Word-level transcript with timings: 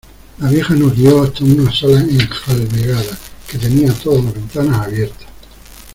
la 0.39 0.49
vieja 0.49 0.73
nos 0.73 0.95
guió 0.95 1.21
hasta 1.21 1.43
una 1.43 1.71
sala 1.71 1.99
enjalbegada, 1.99 3.15
que 3.47 3.59
tenía 3.59 3.93
todas 3.93 4.23
las 4.25 4.33
ventanas 4.33 4.87
abiertas. 4.87 5.27